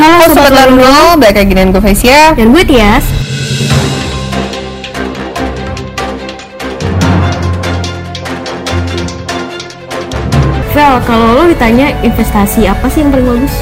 [0.00, 3.04] Halo Sobat Laruno, balik lagi dengan gue Faisya Dan gue Tias.
[10.70, 13.54] Vel, kalau lo ditanya investasi apa sih yang paling bagus?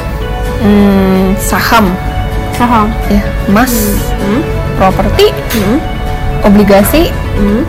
[0.61, 1.87] hmm, Saham,
[2.55, 2.93] Saham?
[3.09, 3.73] Ya, emas,
[4.21, 4.41] hmm?
[4.77, 5.79] properti, Hmm?
[6.45, 7.63] obligasi, Hmm?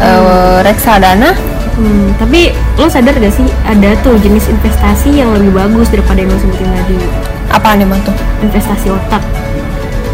[0.00, 1.36] eh, reksadana.
[1.80, 6.28] Hmm, Tapi lo sadar gak sih ada tuh jenis investasi yang lebih bagus daripada yang
[6.28, 6.98] lo sebutin tadi
[7.50, 8.14] Apaan emang tuh?
[8.40, 9.22] Investasi otak.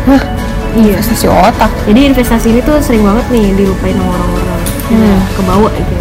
[0.09, 0.23] Hah,
[0.77, 1.01] Iya.
[1.01, 1.71] Investasi otak?
[1.89, 5.19] Jadi investasi ini tuh sering banget nih dilupain sama orang-orang Hmm.
[5.35, 5.95] Kebawa gitu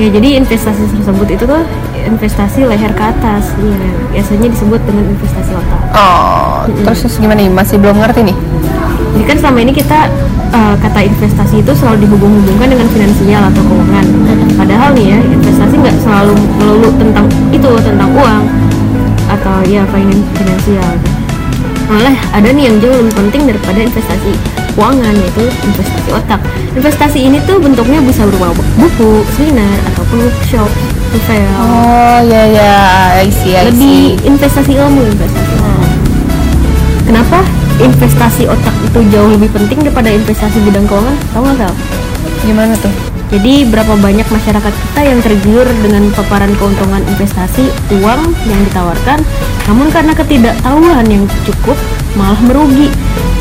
[0.00, 0.08] Ya.
[0.08, 1.62] Jadi investasi tersebut itu tuh
[2.02, 3.52] investasi leher ke atas.
[3.60, 5.80] Iya, biasanya disebut dengan investasi otak.
[5.94, 7.52] Oh, terus gimana nih?
[7.52, 8.36] Masih belum ngerti nih?
[9.12, 10.08] Jadi kan selama ini kita
[10.56, 14.06] uh, kata investasi itu selalu dihubung-hubungkan dengan finansial atau keuangan.
[14.56, 18.42] Padahal nih ya investasi nggak selalu melulu tentang itu tentang uang
[19.42, 20.94] atau ya finan- finansial.
[21.90, 24.32] Malah ada nih yang jauh lebih penting daripada investasi
[24.78, 26.40] keuangan yaitu investasi otak.
[26.78, 30.70] Investasi ini tuh bentuknya bisa berupa buku, seminar ataupun workshop,
[31.10, 31.52] novel.
[31.58, 32.74] Oh, ya ya,
[33.18, 35.90] I see, I lebih investasi ilmu investasi otak.
[37.02, 37.38] Kenapa
[37.82, 41.18] investasi otak itu jauh lebih penting daripada investasi bidang keuangan?
[41.34, 41.74] Tahu nggak Vel?
[42.46, 43.11] Gimana tuh?
[43.32, 47.64] Jadi berapa banyak masyarakat kita yang tergiur dengan paparan keuntungan investasi
[47.96, 49.24] uang yang ditawarkan,
[49.64, 51.80] namun karena ketidaktahuan yang cukup
[52.12, 52.92] malah merugi.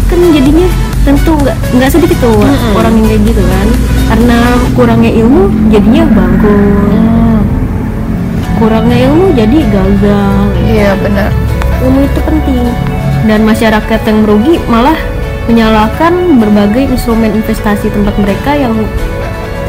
[0.08, 0.64] Kan jadinya
[1.04, 2.80] tentu nggak nggak sedikit tuh Mm-mm.
[2.80, 3.68] orang yang kayak gitu kan,
[4.08, 4.38] karena
[4.80, 6.56] kurangnya ilmu jadinya bangkrut,
[6.88, 7.40] Hmm,
[8.64, 10.40] kurangnya ilmu jadi gagal.
[10.72, 11.36] iya benar.
[11.82, 12.64] ilmu itu penting
[13.26, 14.96] dan masyarakat yang merugi malah
[15.50, 18.72] menyalahkan berbagai instrumen investasi tempat mereka yang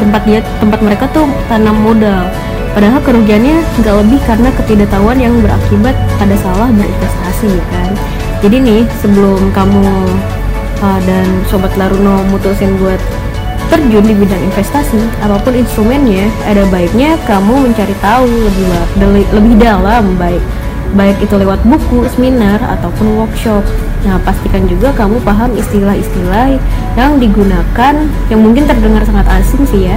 [0.02, 2.26] tempat dia tempat mereka tuh tanam modal.
[2.74, 7.92] Padahal kerugiannya nggak lebih karena ketidaktahuan yang berakibat pada salah berinvestasi ya kan?
[8.42, 9.86] Jadi nih sebelum kamu
[10.82, 12.98] uh, dan sobat Laruno mutusin buat
[13.70, 18.66] terjun di bidang investasi apa pun instrumennya ada baiknya kamu mencari tahu lebih
[19.00, 20.44] deli- lebih dalam baik
[20.92, 23.64] baik itu lewat buku, seminar ataupun workshop.
[24.04, 26.58] Nah, pastikan juga kamu paham istilah-istilah
[26.98, 27.94] yang digunakan
[28.28, 29.96] yang mungkin terdengar sangat asing sih ya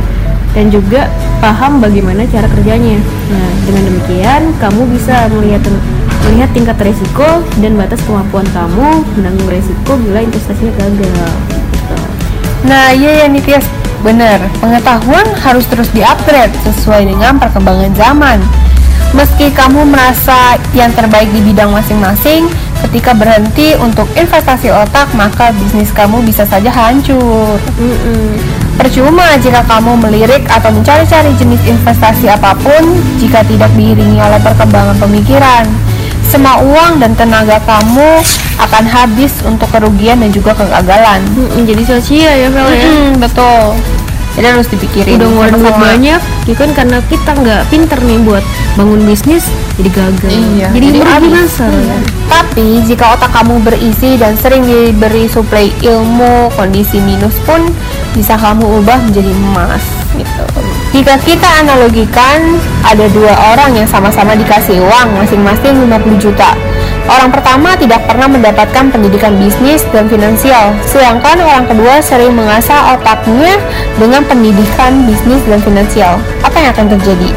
[0.56, 1.12] dan juga
[1.44, 2.98] paham bagaimana cara kerjanya.
[3.30, 5.62] Nah, dengan demikian kamu bisa melihat
[6.26, 11.32] melihat tingkat resiko dan batas kemampuan kamu menanggung resiko bila investasinya gagal.
[12.66, 13.68] Nah, iya ya nih Tias,
[14.02, 14.42] bener.
[14.58, 18.42] Pengetahuan harus terus diupgrade sesuai dengan perkembangan zaman.
[19.14, 22.50] Meski kamu merasa yang terbaik di bidang masing-masing,
[22.88, 27.60] ketika berhenti untuk investasi otak, maka bisnis kamu bisa saja hancur.
[27.78, 28.36] Mm-mm.
[28.76, 35.00] Percuma jika kamu melirik atau mencari-cari jenis investasi apa pun jika tidak diiringi oleh perkembangan
[35.00, 35.64] pemikiran.
[36.26, 38.20] Semua uang dan tenaga kamu
[38.60, 41.24] akan habis untuk kerugian dan juga kegagalan.
[41.40, 42.84] Mm-mm, jadi sia-sia ya Vel ya.
[42.84, 43.80] Mm-mm, betul.
[44.36, 45.16] Jadi harus dipikirin.
[45.16, 48.44] udah ngeluarin duit banyak ya kan karena kita nggak pinter nih buat
[48.76, 49.48] bangun bisnis
[49.80, 54.68] jadi gagal Iya, jadi, jadi merugi masa ya Tapi jika otak kamu berisi dan sering
[54.68, 57.64] diberi suplai ilmu, kondisi minus pun
[58.12, 59.84] bisa kamu ubah menjadi emas
[60.16, 60.44] gitu.
[60.96, 66.56] Jika kita analogikan ada dua orang yang sama-sama dikasih uang masing-masing 50 juta.
[67.06, 73.62] Orang pertama tidak pernah mendapatkan pendidikan bisnis dan finansial, sedangkan orang kedua sering mengasah otaknya
[74.02, 76.18] dengan pendidikan bisnis dan finansial.
[76.42, 77.30] Apa yang akan terjadi?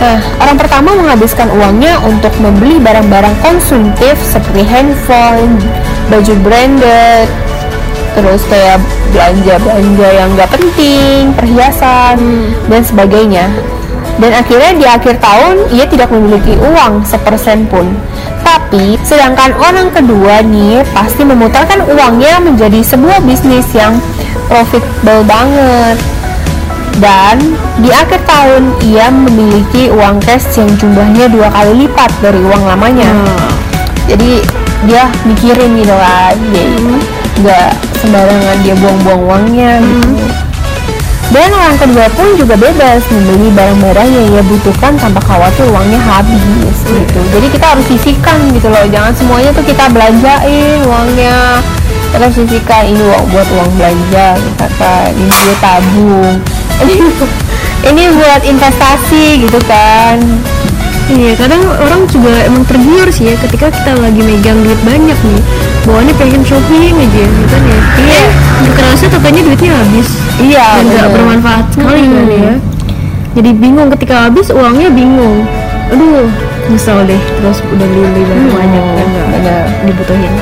[0.00, 5.60] Nah, orang pertama menghabiskan uangnya untuk membeli barang-barang konsumtif seperti handphone,
[6.08, 7.28] baju branded,
[8.16, 8.80] terus kayak
[9.12, 12.16] belanja-belanja yang nggak penting, perhiasan,
[12.72, 13.52] dan sebagainya.
[14.20, 17.88] Dan akhirnya di akhir tahun ia tidak memiliki uang sepersen pun.
[18.50, 23.94] Tapi sedangkan orang kedua nih pasti memutarkan uangnya menjadi sebuah bisnis yang
[24.50, 25.94] profitable banget.
[26.98, 32.66] Dan di akhir tahun ia memiliki uang cash yang jumlahnya dua kali lipat dari uang
[32.66, 33.14] lamanya.
[34.10, 34.42] Jadi
[34.90, 36.66] dia mikirin gitu lah dia
[37.40, 37.70] nggak
[38.02, 40.29] sembarangan dia buang-buang uangnya gitu
[41.30, 46.42] dan orang kedua pun juga bebas membeli barang-barang yang ia butuhkan tanpa khawatir uangnya habis
[46.82, 51.62] gitu jadi kita harus sisihkan gitu loh jangan semuanya tuh kita belanjain uangnya
[52.10, 56.36] kita sisihkan ini uang buat uang belanja misalkan ini dia tabung
[56.82, 56.94] ini
[57.94, 60.18] ini buat investasi gitu kan
[61.10, 65.42] Iya, kadang orang juga emang tergiur sih ya ketika kita lagi megang duit banyak nih.
[65.82, 67.80] Bawaannya pengen shopping aja gitu kan ya.
[67.98, 68.24] Iya.
[68.78, 70.06] Kerasa totalnya duitnya habis.
[70.42, 72.30] Iya Dan nggak bermanfaat sekali kan Hmm.
[72.30, 72.54] ya.
[73.30, 75.46] Jadi bingung ketika habis uangnya bingung.
[75.90, 76.26] Aduh,
[76.66, 79.06] nyesel deh terus udah beli baru Hmm, banyak kan
[79.36, 80.32] nggak dibutuhin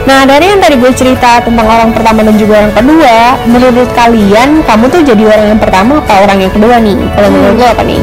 [0.00, 4.64] Nah dari yang tadi gue cerita tentang orang pertama dan juga orang kedua, menurut kalian
[4.64, 6.96] kamu tuh jadi orang yang pertama apa orang yang kedua nih?
[7.12, 8.00] Kalau menurut lo apa nih?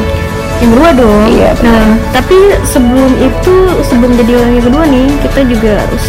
[0.58, 2.34] yang kedua dong Iya, nah tapi
[2.64, 6.04] sebelum itu sebelum jadi orang yang kedua nih kita juga harus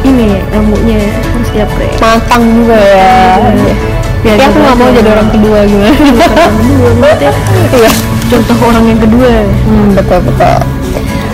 [0.00, 3.12] ini ilmunya harus diupgrade Matang juga ya.
[4.68, 5.88] Nggak mau jadi orang kedua gimana?
[5.88, 7.32] orang kedua maksudnya
[7.78, 7.90] Iya.
[8.28, 9.30] contoh orang yang kedua
[9.64, 10.58] Hmm, betul betul.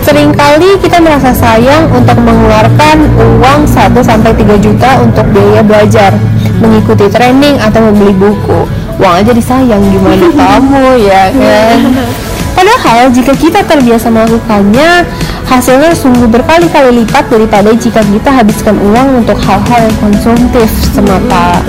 [0.01, 6.13] Seringkali kita merasa sayang untuk mengeluarkan uang 1 sampai 3 juta untuk biaya belajar,
[6.61, 8.69] mengikuti training atau membeli buku.
[8.95, 11.79] Uang aja disayang gimana kamu ya kan?
[12.53, 15.09] Padahal jika kita terbiasa melakukannya,
[15.43, 21.65] hasilnya sungguh berkali-kali lipat daripada jika kita habiskan uang untuk hal-hal yang konsumtif semata.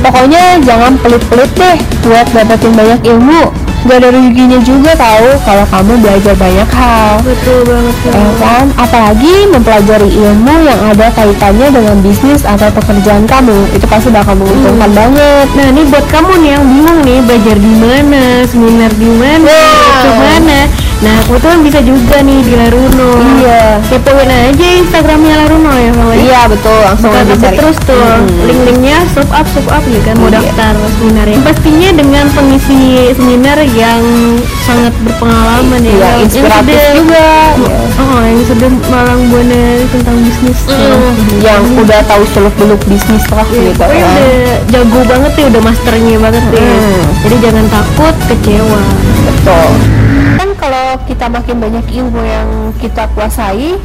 [0.00, 3.52] Pokoknya jangan pelit-pelit deh buat dapetin banyak ilmu.
[3.80, 7.16] Gak ada ruginya juga tahu kalau kamu belajar banyak hal.
[7.24, 8.64] betul banget Ya kan?
[8.76, 13.56] Apalagi mempelajari ilmu yang ada kaitannya dengan bisnis atau pekerjaan kamu.
[13.72, 15.46] Itu pasti bakal menguntungkan banget.
[15.56, 19.96] Nah ini buat kamu nih yang bingung nih belajar di mana, seminar di mana, Wow.
[20.04, 20.58] ke mana.
[21.00, 23.10] Nah kebetulan bisa juga nih di Laruno.
[23.40, 23.80] Iya.
[23.88, 26.20] Kepoin aja Instagramnya Laruno ya kalau ya.
[26.20, 27.56] Iya betul, langsung Buka aja cari.
[27.56, 28.28] terus tuh Hmm.
[28.44, 30.36] link-linknya sub up sub up ya kan mau Iya.
[30.36, 32.80] daftar seminarnya pastinya dengan pengisi
[33.10, 34.02] seminar yang
[34.60, 37.26] sangat berpengalaman ya yang inspiratif sudah- juga.
[37.56, 37.78] Iya.
[37.96, 43.46] oh yang sudah malang buana tentang bisnis Hmm, yang udah tahu seluk beluk bisnis lah
[43.48, 43.88] Iya, gitu kan.
[43.88, 44.30] udah
[44.68, 46.60] jago banget ya, udah masternya banget ya.
[46.60, 47.02] Hmm.
[47.20, 48.82] Jadi jangan takut kecewa.
[49.24, 49.70] Betul.
[50.60, 53.80] Kalau kita makin banyak ilmu yang kita kuasai,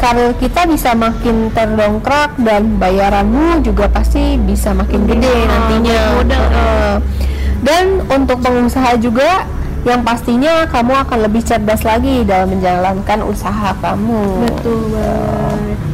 [0.00, 6.00] karir kita bisa makin terdongkrak dan bayaranmu juga pasti bisa makin gede nantinya.
[6.16, 6.44] modal.
[6.48, 6.94] Heeh.
[7.64, 9.44] Dan untuk pengusaha juga
[9.84, 14.48] yang pastinya kamu akan lebih cerdas lagi dalam menjalankan usaha kamu.
[14.48, 15.93] Betul banget.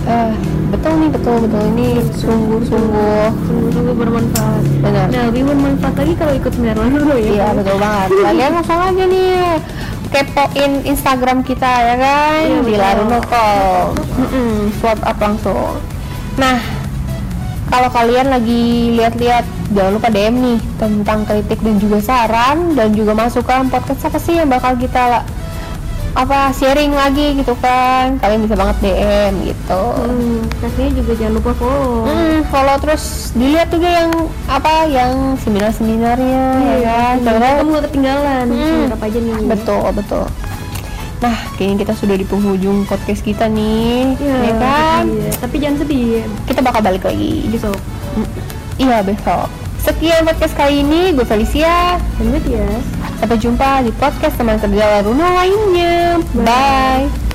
[0.00, 0.32] Eh,
[0.70, 4.62] betul nih, betul betul ini sungguh-sungguh Sungguh-sungguh bermanfaat.
[4.80, 5.06] benar.
[5.06, 7.28] Nah, lebih bermanfaat lagi kalau ikut dulu ya.
[7.30, 8.08] Iya betul banget.
[8.16, 9.32] Kalian langsung aja nih
[10.10, 12.80] kepoin Instagram kita ya kan Iya, di betul.
[12.80, 13.84] Laruno.com.
[14.18, 15.78] Mm-mm, Swipe up langsung.
[16.34, 16.58] Nah,
[17.68, 18.64] kalau kalian lagi
[18.96, 24.18] lihat-lihat jangan lupa DM nih tentang kritik dan juga saran dan juga masukan podcast apa
[24.18, 25.22] sih yang bakal kita
[26.10, 31.50] apa sharing lagi gitu kan kalian bisa banget DM gitu Hmm, pastinya juga jangan lupa
[31.54, 32.02] follow.
[32.02, 34.10] Hmm, follow terus dilihat juga yang
[34.44, 38.44] apa yang seminar-seminarnya ya kan Jangan Karena- kamu gak ketinggalan.
[38.44, 38.58] Hmm.
[38.60, 39.34] Seminar apa aja nih?
[39.46, 40.24] Betul, betul.
[41.20, 45.04] Nah, kayaknya kita sudah di penghujung podcast kita nih, Iya, ya kan?
[45.06, 45.30] iya.
[45.36, 46.24] Tapi jangan sedih.
[46.42, 47.44] Kita bakal balik lagi.
[47.46, 47.76] Besok.
[48.76, 49.46] Iya, besok.
[49.78, 52.00] Sekian podcast kali ini, gue Felicia.
[52.16, 52.68] Dan ya.
[53.20, 56.16] Sampai jumpa di podcast teman kerja Laruno lainnya.
[56.40, 57.29] Bye.